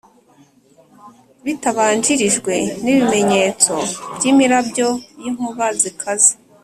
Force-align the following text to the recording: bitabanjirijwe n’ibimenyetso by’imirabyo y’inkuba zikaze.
bitabanjirijwe 1.45 2.53
n’ibimenyetso 2.83 3.73
by’imirabyo 4.15 4.87
y’inkuba 5.21 5.65
zikaze. 5.81 6.33